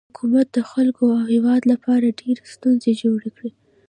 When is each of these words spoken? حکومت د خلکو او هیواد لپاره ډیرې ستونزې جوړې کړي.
حکومت 0.09 0.47
د 0.55 0.59
خلکو 0.71 1.03
او 1.15 1.21
هیواد 1.33 1.61
لپاره 1.71 2.15
ډیرې 2.19 2.43
ستونزې 2.53 2.91
جوړې 3.01 3.29
کړي. 3.37 3.51